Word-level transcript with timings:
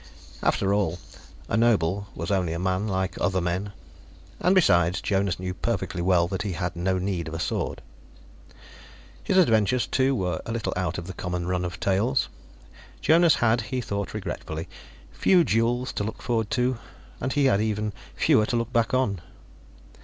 After 0.41 0.73
all, 0.73 0.97
a 1.47 1.55
noble 1.55 2.07
was 2.15 2.31
only 2.31 2.53
a 2.53 2.57
man 2.59 2.87
like 2.87 3.21
other 3.21 3.39
men. 3.39 3.71
And, 4.39 4.55
besides, 4.55 4.99
Jonas 4.99 5.39
knew 5.39 5.53
perfectly 5.53 6.01
well 6.01 6.27
that 6.29 6.41
he 6.41 6.53
had 6.53 6.75
no 6.75 6.97
need 6.97 7.27
of 7.27 7.35
a 7.35 7.39
sword. 7.39 7.83
His 9.23 9.37
adventures, 9.37 9.85
too, 9.85 10.15
were 10.15 10.41
a 10.43 10.51
little 10.51 10.73
out 10.75 10.97
of 10.97 11.05
the 11.05 11.13
common 11.13 11.45
run 11.45 11.63
of 11.63 11.79
tales. 11.79 12.29
Jonas 12.99 13.35
had, 13.35 13.61
he 13.61 13.79
thought 13.79 14.15
regretfully, 14.15 14.67
few 15.13 15.43
duels 15.43 15.93
to 15.93 16.03
look 16.03 16.23
forward 16.23 16.49
to, 16.49 16.79
and 17.19 17.33
he 17.33 17.45
had 17.45 17.61
even 17.61 17.93
fewer 18.15 18.47
to 18.47 18.55
look 18.55 18.73
back 18.73 18.95
on. 18.95 19.21